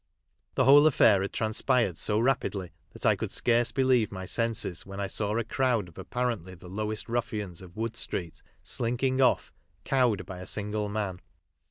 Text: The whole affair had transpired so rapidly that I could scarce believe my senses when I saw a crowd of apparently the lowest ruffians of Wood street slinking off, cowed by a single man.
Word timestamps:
The 0.55 0.65
whole 0.65 0.87
affair 0.87 1.21
had 1.21 1.31
transpired 1.31 1.95
so 1.95 2.17
rapidly 2.19 2.71
that 2.89 3.05
I 3.05 3.15
could 3.15 3.29
scarce 3.29 3.71
believe 3.71 4.11
my 4.11 4.25
senses 4.25 4.83
when 4.83 4.99
I 4.99 5.05
saw 5.05 5.37
a 5.37 5.43
crowd 5.43 5.87
of 5.87 5.99
apparently 5.99 6.55
the 6.55 6.69
lowest 6.69 7.07
ruffians 7.07 7.61
of 7.61 7.77
Wood 7.77 7.95
street 7.95 8.41
slinking 8.63 9.21
off, 9.21 9.53
cowed 9.83 10.25
by 10.25 10.39
a 10.39 10.47
single 10.47 10.89
man. 10.89 11.21